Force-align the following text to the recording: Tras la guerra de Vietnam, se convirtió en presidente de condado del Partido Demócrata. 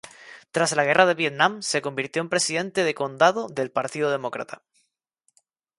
Tras 0.49 0.71
la 0.75 0.83
guerra 0.83 1.05
de 1.05 1.13
Vietnam, 1.13 1.61
se 1.61 1.83
convirtió 1.83 2.23
en 2.23 2.29
presidente 2.29 2.83
de 2.83 2.95
condado 2.95 3.49
del 3.49 3.69
Partido 3.69 4.09
Demócrata. 4.09 4.63